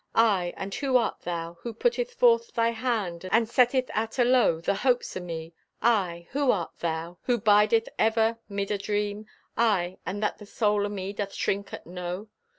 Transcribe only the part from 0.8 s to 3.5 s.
art thou, Who putteth forth thy hand And